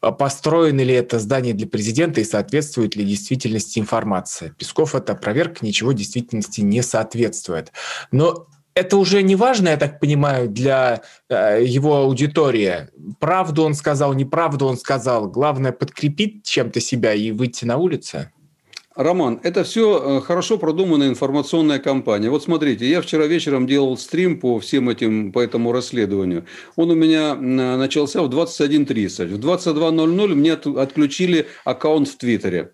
[0.00, 4.50] а построено ли это здание для президента и соответствует ли действительности информация.
[4.50, 7.72] Песков это проверка, ничего действительности не соответствует.
[8.12, 12.88] Но это уже не важно, я так понимаю, для э, его аудитории.
[13.20, 15.28] Правду он сказал, неправду он сказал.
[15.28, 18.26] Главное подкрепить чем-то себя и выйти на улицу.
[18.96, 22.30] Роман, это все э, хорошо продуманная информационная кампания.
[22.30, 26.44] Вот смотрите, я вчера вечером делал стрим по всем этим, по этому расследованию.
[26.76, 29.26] Он у меня начался в 21.30.
[29.34, 32.72] В 22.00 мне отключили аккаунт в Твиттере.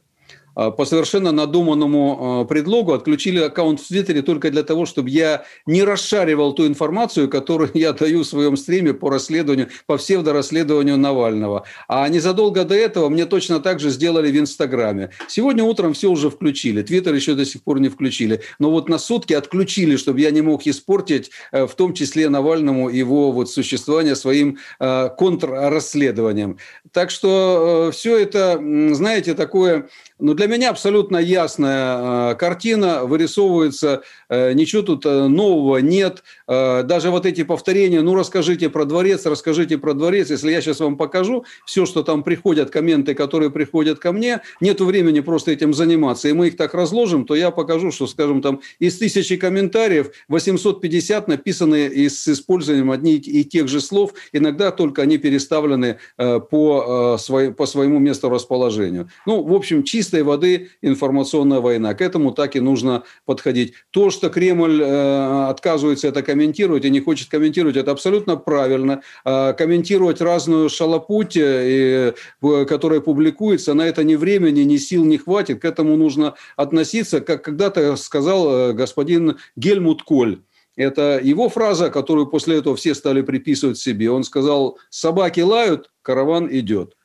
[0.60, 5.44] А, по совершенно надуманному а, предлогу отключили аккаунт в Твиттере только для того, чтобы я
[5.64, 11.64] не расшаривал ту информацию, которую я даю в своем стриме по расследованию, по псевдорасследованию Навального.
[11.88, 15.10] А незадолго до этого мне точно так же сделали в Инстаграме.
[15.28, 16.82] Сегодня утром все уже включили.
[16.82, 18.42] Твиттер еще до сих пор не включили.
[18.58, 22.90] Но вот на сутки отключили, чтобы я не мог испортить, э, в том числе Навальному,
[22.90, 26.58] его вот существование своим э, контррасследованием.
[26.92, 28.60] Так что э, все это,
[28.92, 29.88] знаете, такое
[30.20, 36.22] но для меня абсолютно ясная э, картина вырисовывается, э, ничего тут э, нового нет.
[36.46, 40.30] Даже вот эти повторения, ну расскажите про дворец, расскажите про дворец.
[40.30, 44.80] Если я сейчас вам покажу все, что там приходят, комменты, которые приходят ко мне, нет
[44.80, 48.60] времени просто этим заниматься, и мы их так разложим, то я покажу, что, скажем, там
[48.80, 55.18] из тысячи комментариев 850 написаны с использованием одних и тех же слов, иногда только они
[55.18, 59.08] переставлены по, своему месту расположению.
[59.24, 61.94] Ну, в общем, чисто чистой воды информационная война.
[61.94, 63.74] К этому так и нужно подходить.
[63.90, 69.02] То, что Кремль э, отказывается это комментировать и не хочет комментировать, это абсолютно правильно.
[69.24, 75.62] Э, комментировать разную шалопуть, э, которая публикуется, на это ни времени, ни сил не хватит.
[75.62, 80.40] К этому нужно относиться, как когда-то сказал господин Гельмут Коль.
[80.76, 84.10] Это его фраза, которую после этого все стали приписывать себе.
[84.10, 86.96] Он сказал, собаки лают, караван идет.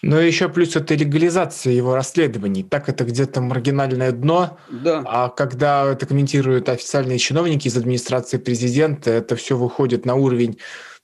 [0.00, 2.62] Но еще плюс это легализация его расследований.
[2.62, 4.58] Так это где-то маргинальное дно.
[4.70, 5.02] Да.
[5.04, 10.58] А когда это комментируют официальные чиновники из администрации президента, это все выходит на уровень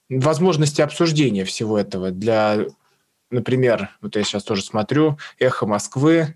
[0.09, 2.67] возможности обсуждения всего этого для,
[3.31, 6.35] например, вот я сейчас тоже смотрю, «Эхо Москвы»,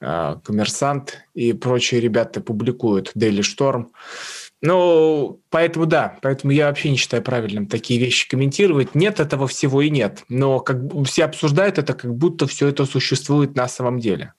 [0.00, 3.92] а, «Коммерсант» и прочие ребята публикуют «Дейли Шторм».
[4.62, 8.94] Ну, поэтому да, поэтому я вообще не считаю правильным такие вещи комментировать.
[8.94, 10.24] Нет этого всего и нет.
[10.28, 14.32] Но как все обсуждают это, как будто все это существует на самом деле.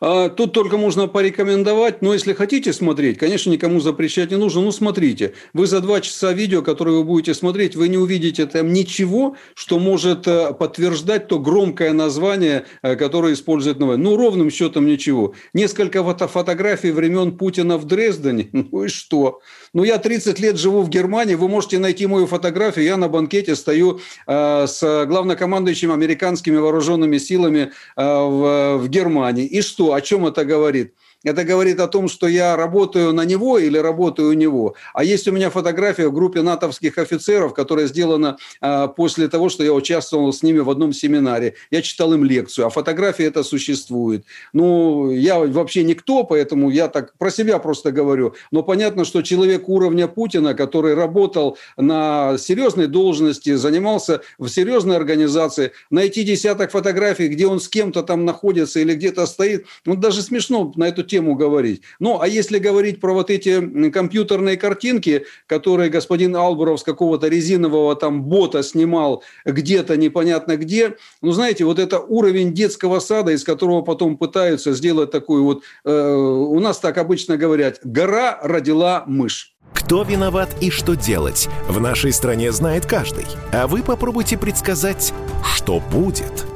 [0.00, 4.72] А, тут только можно порекомендовать, но если хотите смотреть, конечно, никому запрещать не нужно, ну
[4.72, 5.34] смотрите.
[5.52, 9.78] Вы за два часа видео, которое вы будете смотреть, вы не увидите там ничего, что
[9.78, 13.96] может э, подтверждать то громкое название, э, которое использует новое.
[13.96, 15.34] Ну, ровным счетом ничего.
[15.54, 19.40] Несколько фото фотографий времен Путина в Дрездене, ну и что?
[19.72, 23.56] Ну, я 30 лет живу в Германии, вы можете найти мою фотографию, я на банкете
[23.56, 29.46] стою э, с главнокомандующим американскими вооруженными силами в Германии.
[29.46, 29.85] И что?
[29.92, 30.94] О чем это говорит?
[31.24, 34.74] Это говорит о том, что я работаю на него или работаю у него.
[34.92, 39.64] А есть у меня фотография в группе натовских офицеров, которая сделана а, после того, что
[39.64, 41.54] я участвовал с ними в одном семинаре.
[41.70, 44.24] Я читал им лекцию, а фотография это существует.
[44.52, 48.34] Ну, я вообще никто, поэтому я так про себя просто говорю.
[48.50, 55.72] Но понятно, что человек уровня Путина, который работал на серьезной должности, занимался в серьезной организации,
[55.90, 60.72] найти десяток фотографий, где он с кем-то там находится или где-то стоит, ну, даже смешно
[60.76, 61.82] на эту тему говорить.
[61.98, 67.94] Ну, а если говорить про вот эти компьютерные картинки, которые господин Албуров с какого-то резинового
[67.96, 73.82] там бота снимал где-то непонятно где, ну, знаете, вот это уровень детского сада, из которого
[73.82, 79.54] потом пытаются сделать такую вот, э, у нас так обычно говорят, гора родила мышь.
[79.72, 83.26] Кто виноват и что делать, в нашей стране знает каждый.
[83.52, 85.12] А вы попробуйте предсказать,
[85.44, 86.46] что будет–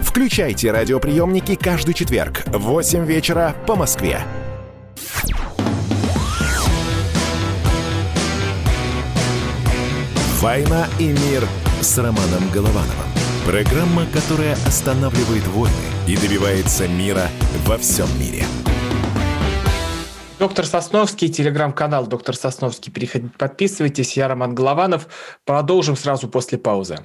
[0.00, 4.20] Включайте радиоприемники каждый четверг в 8 вечера по Москве.
[10.40, 11.46] «Война и мир»
[11.80, 13.06] с Романом Головановым.
[13.46, 15.72] Программа, которая останавливает войны
[16.06, 17.28] и добивается мира
[17.64, 18.44] во всем мире.
[20.38, 22.92] Доктор Сосновский, телеграм-канал Доктор Сосновский.
[22.92, 24.16] Переходите, подписывайтесь.
[24.16, 25.08] Я Роман Голованов.
[25.44, 26.98] Продолжим сразу после паузы.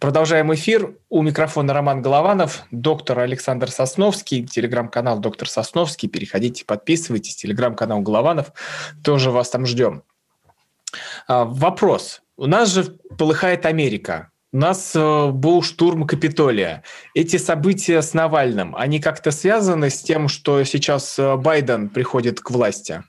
[0.00, 0.94] Продолжаем эфир.
[1.08, 6.08] У микрофона Роман Голованов, доктор Александр Сосновский, телеграм-канал Доктор Сосновский.
[6.08, 7.36] Переходите, подписывайтесь.
[7.36, 8.52] Телеграм-канал Голованов.
[9.02, 10.02] Тоже вас там ждем.
[11.26, 12.22] А, вопрос.
[12.36, 12.84] У нас же
[13.18, 14.30] полыхает Америка.
[14.52, 16.82] У нас э, был штурм Капитолия.
[17.14, 22.50] Эти события с Навальным, они как-то связаны с тем, что сейчас э, Байден приходит к
[22.50, 23.02] власти?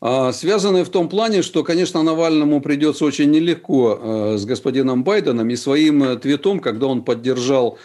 [0.00, 5.48] А, связанные в том плане, что, конечно, Навальному придется очень нелегко э, с господином Байденом
[5.48, 7.78] и своим э, твитом, когда он поддержал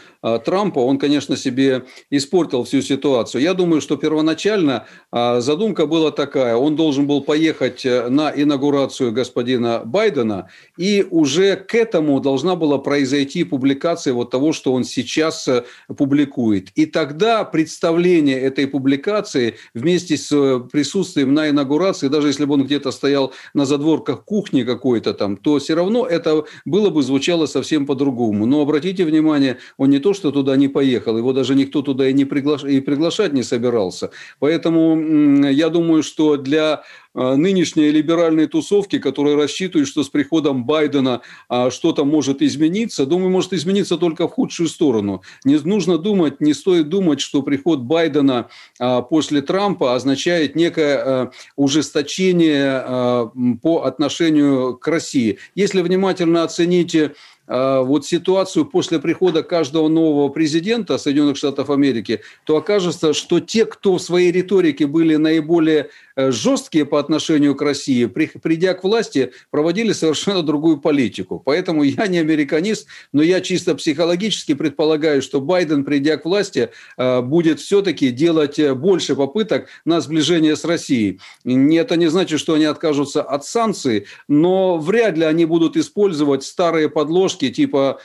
[0.45, 3.41] Трампа, он, конечно, себе испортил всю ситуацию.
[3.41, 6.55] Я думаю, что первоначально задумка была такая.
[6.55, 13.43] Он должен был поехать на инаугурацию господина Байдена, и уже к этому должна была произойти
[13.43, 15.49] публикация вот того, что он сейчас
[15.97, 16.69] публикует.
[16.75, 20.29] И тогда представление этой публикации вместе с
[20.71, 25.57] присутствием на инаугурации даже если бы он где-то стоял на задворках кухни какой-то там, то
[25.59, 28.45] все равно это было бы звучало совсем по-другому.
[28.45, 32.13] Но обратите внимание, он не то, что туда не поехал, его даже никто туда и,
[32.13, 32.63] не приглаш...
[32.63, 34.11] и приглашать не собирался.
[34.39, 36.83] Поэтому я думаю, что для
[37.13, 43.29] а, нынешние либеральные тусовки, которые рассчитывают, что с приходом Байдена а, что-то может измениться, думаю,
[43.29, 45.21] может измениться только в худшую сторону.
[45.43, 48.49] Не нужно думать, не стоит думать, что приход Байдена
[48.79, 53.31] а, после Трампа означает некое ужесточение
[53.61, 55.37] по отношению к России.
[55.55, 57.15] Если внимательно оцените
[57.51, 63.97] вот ситуацию после прихода каждого нового президента Соединенных Штатов Америки, то окажется, что те, кто
[63.97, 69.93] в своей риторике были наиболее Э, жесткие по отношению к России, придя к власти, проводили
[69.93, 71.41] совершенно другую политику.
[71.43, 77.21] Поэтому я не американист, но я чисто психологически предполагаю, что Байден, придя к власти, э,
[77.21, 81.19] будет все-таки делать э, больше попыток на сближение с Россией.
[81.45, 86.89] Это не значит, что они откажутся от санкций, но вряд ли они будут использовать старые
[86.89, 87.99] подложки отмазки типа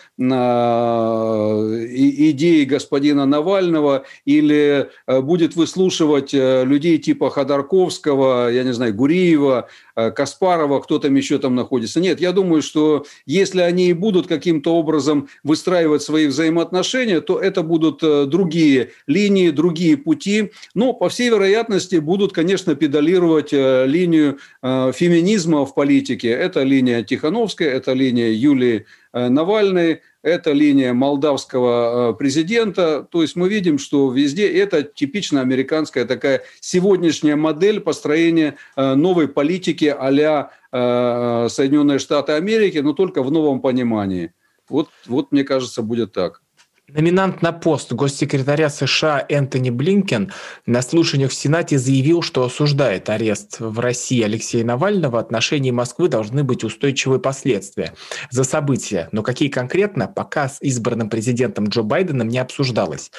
[2.29, 10.99] идеи господина Навального или будет выслушивать людей типа Ходорковского, я не знаю, Гуриева, Каспарова, кто
[10.99, 12.01] там еще там находится.
[12.01, 17.63] Нет, я думаю, что если они и будут каким-то образом выстраивать свои взаимоотношения, то это
[17.63, 20.51] будут другие линии, другие пути.
[20.75, 26.29] Но, по всей вероятности, будут, конечно, педалировать линию феминизма в политике.
[26.29, 28.85] Это линия Тихановская, это линия Юлии
[29.17, 33.07] э, Навальной, это линия молдавского э, президента.
[33.11, 39.29] То есть мы видим, что везде это типично американская такая сегодняшняя модель построения э, новой
[39.29, 44.35] политики а-ля Соединенные Штаты Америки, но только в новом понимании.
[44.69, 46.43] Вот, вот мне кажется, будет так.
[46.89, 50.33] Номинант на пост госсекретаря США Энтони Блинкен
[50.67, 55.17] на слушаниях в Сенате заявил, что осуждает арест в России Алексея Навального.
[55.17, 57.93] В отношении Москвы должны быть устойчивые последствия
[58.31, 59.09] за события.
[59.11, 63.11] Но какие конкретно, пока с избранным президентом Джо Байденом не обсуждалось.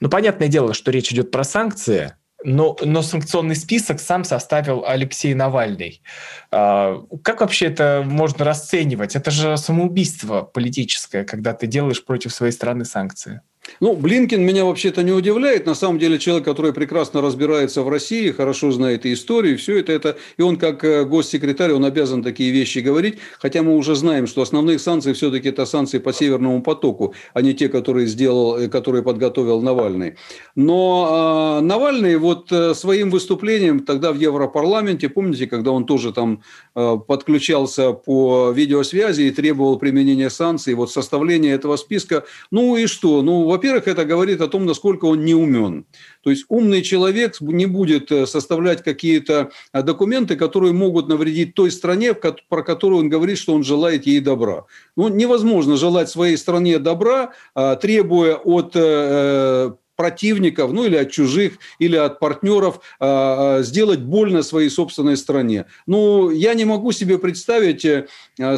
[0.00, 2.14] Ну, понятное дело, что речь идет про санкции,
[2.44, 6.02] но, но санкционный список сам составил Алексей Навальный.
[6.50, 9.16] А, как вообще это можно расценивать?
[9.16, 13.40] Это же самоубийство политическое, когда ты делаешь против своей страны санкции.
[13.80, 15.66] Ну, Блинкин меня вообще-то не удивляет.
[15.66, 19.92] На самом деле человек, который прекрасно разбирается в России, хорошо знает и историю, все это,
[19.92, 20.16] это.
[20.36, 23.18] И он как э, госсекретарь, он обязан такие вещи говорить.
[23.38, 27.54] Хотя мы уже знаем, что основные санкции все-таки это санкции по Северному потоку, а не
[27.54, 30.16] те, которые сделал, э, которые подготовил Навальный.
[30.54, 36.42] Но э, Навальный вот э, своим выступлением тогда в Европарламенте, помните, когда он тоже там
[36.74, 43.22] подключался по видеосвязи и требовал применения санкций, вот составление этого списка, ну и что?
[43.22, 45.86] Ну, во-первых, это говорит о том, насколько он не умен.
[46.22, 51.70] То есть умный человек не будет э, составлять какие-то э, документы, которые могут навредить той
[51.70, 54.64] стране, про которую он говорит, что он желает ей добра.
[54.96, 57.32] Ну, невозможно желать своей стране добра,
[57.80, 64.70] требуя от э, противников, ну или от чужих, или от партнеров э, сделать больно своей
[64.70, 65.66] собственной стране.
[65.86, 68.06] Ну, я не могу себе представить, э,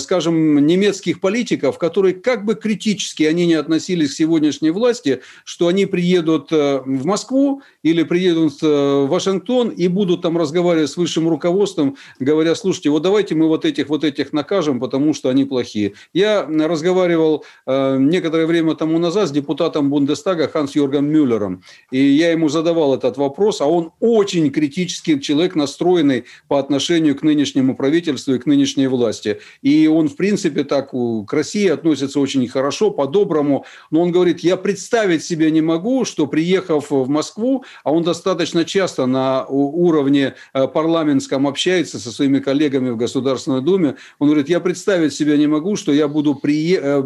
[0.00, 5.86] скажем, немецких политиков, которые как бы критически они не относились к сегодняшней власти, что они
[5.86, 11.28] приедут э, в Москву или приедут э, в Вашингтон и будут там разговаривать с высшим
[11.28, 15.92] руководством, говоря, слушайте, вот давайте мы вот этих вот этих накажем, потому что они плохие.
[16.12, 21.62] Я разговаривал некоторое время тому назад с депутатом Бундестага Ханс Йорган Мюллер, Мюллером.
[21.90, 27.22] И я ему задавал этот вопрос, а он очень критический человек, настроенный по отношению к
[27.22, 29.40] нынешнему правительству и к нынешней власти.
[29.62, 33.64] И он, в принципе, так к России относится очень хорошо, по-доброму.
[33.90, 38.64] Но он говорит, я представить себе не могу, что приехав в Москву, а он достаточно
[38.64, 44.60] часто на уровне э, парламентском общается со своими коллегами в Государственной Думе, он говорит, я
[44.60, 46.78] представить себе не могу, что я буду, при...
[46.80, 47.02] Э,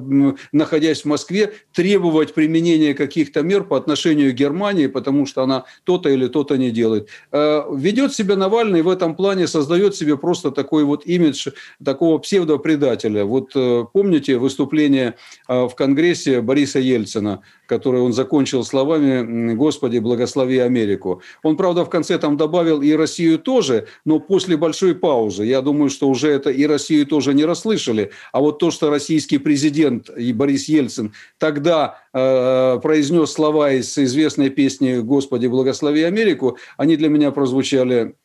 [0.52, 6.08] находясь в Москве, требовать применения каких-то мер по отношению отношению Германии, потому что она то-то
[6.08, 7.08] или то-то не делает.
[7.32, 11.50] Э, ведет себя Навальный в этом плане, создает себе просто такой вот имидж
[11.84, 13.24] такого псевдопредателя.
[13.24, 15.14] Вот э, помните выступление
[15.48, 21.22] э, в Конгрессе Бориса Ельцина, которое он закончил словами «Господи, благослови Америку».
[21.42, 25.44] Он, правда, в конце там добавил и Россию тоже, но после большой паузы.
[25.44, 28.10] Я думаю, что уже это и Россию тоже не расслышали.
[28.32, 34.98] А вот то, что российский президент и Борис Ельцин тогда произнес слова из известной песни
[34.98, 38.16] «Господи, благослови Америку», они для меня прозвучали,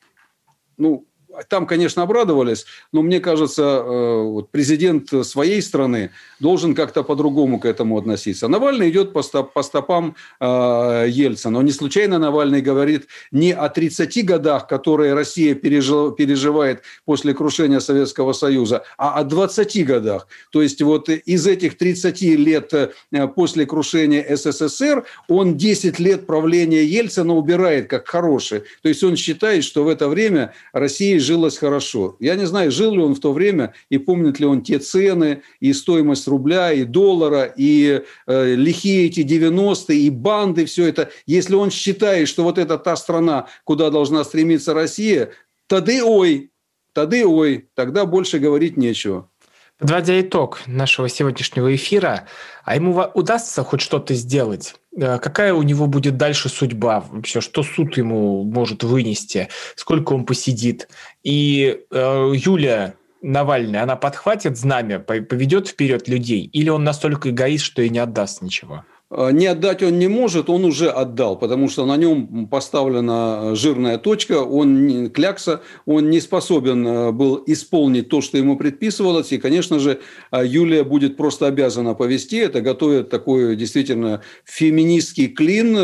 [0.78, 1.08] ну,
[1.50, 7.66] там, конечно, обрадовались, но мне кажется, э, вот президент своей страны должен как-то по-другому к
[7.66, 8.48] этому относиться.
[8.48, 11.60] Навальный идет по, стоп, по стопам э, Ельцина.
[11.60, 18.34] Он не случайно Навальный говорит не о 30 годах, которые Россия переживает после крушения Советского
[18.34, 20.28] Союза, а о 20 годах.
[20.52, 22.92] То есть вот из этих 30 лет э,
[23.36, 28.64] после крушения СССР он 10 лет правления Ельцина убирает как хороший.
[28.82, 32.16] То есть он считает, что в это время Россия жилось хорошо.
[32.20, 35.42] Я не знаю, жил ли он в то время и помнит ли он те цены
[35.60, 41.10] и стоимость рубля, и доллара, и э, лихие эти 90-е, и банды, все это.
[41.26, 45.32] Если он считает, что вот это та страна, куда должна стремиться Россия,
[45.68, 46.52] тогда ой,
[46.94, 49.30] тогда ой, тогда больше говорить нечего.
[49.78, 52.28] Подводя итог нашего сегодняшнего эфира,
[52.64, 54.76] а ему удастся хоть что-то сделать?
[54.96, 57.42] Э, какая у него будет дальше судьба вообще?
[57.42, 59.50] Что суд ему может вынести?
[59.76, 60.88] Сколько он посидит?
[61.24, 66.50] И э, Юлия Навальная, она подхватит знамя, поведет вперед людей?
[66.54, 68.84] Или он настолько эгоист, что и не отдаст ничего?
[69.12, 73.98] Э, не отдать он не может, он уже отдал, потому что на нем поставлена жирная
[73.98, 79.80] точка, он клякса, он не способен э, был исполнить то, что ему предписывалось, и, конечно
[79.80, 80.00] же,
[80.32, 85.76] э, Юлия будет просто обязана повести, это готовит такой действительно феминистский клин,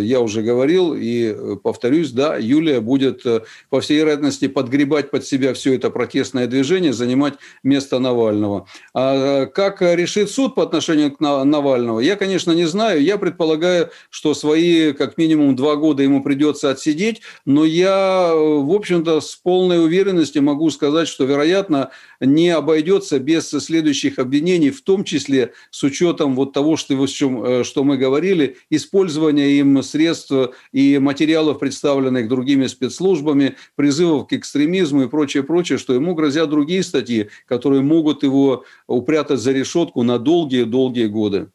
[0.00, 0.94] я уже говорил.
[0.94, 3.24] И повторюсь, да, Юлия будет
[3.68, 8.66] по всей вероятности подгребать под себя все это протестное движение, занимать место Навального.
[8.94, 13.02] А как решит суд по отношению к Навальному, я, конечно, конечно, не знаю.
[13.02, 19.20] Я предполагаю, что свои как минимум два года ему придется отсидеть, но я, в общем-то,
[19.20, 25.52] с полной уверенностью могу сказать, что, вероятно, не обойдется без следующих обвинений, в том числе
[25.70, 30.32] с учетом вот того, что, э, что мы говорили, использования им средств
[30.72, 36.82] и материалов, представленных другими спецслужбами, призывов к экстремизму и прочее, прочее, что ему грозят другие
[36.82, 41.48] статьи, которые могут его упрятать за решетку на долгие-долгие годы.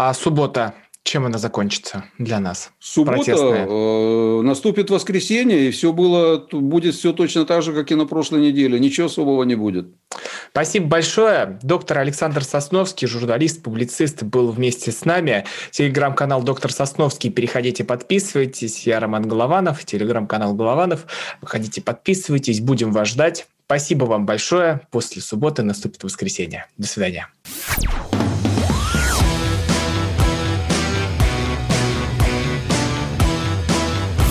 [0.00, 2.70] А суббота, чем она закончится для нас?
[2.78, 8.06] Суббота э, наступит воскресенье, и все было, будет все точно так же, как и на
[8.06, 8.78] прошлой неделе.
[8.78, 9.88] Ничего особого не будет.
[10.52, 11.58] Спасибо большое.
[11.64, 15.44] Доктор Александр Сосновский, журналист, публицист, был вместе с нами.
[15.72, 17.30] Телеграм-канал «Доктор Сосновский».
[17.30, 18.86] Переходите, подписывайтесь.
[18.86, 21.06] Я Роман Голованов, телеграм-канал Голованов.
[21.40, 22.60] Выходите, подписывайтесь.
[22.60, 23.48] Будем вас ждать.
[23.66, 24.82] Спасибо вам большое.
[24.92, 26.66] После субботы наступит воскресенье.
[26.76, 27.26] До свидания.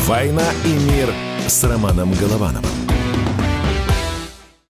[0.07, 1.13] «Война и мир»
[1.47, 2.86] с Романом Головановым.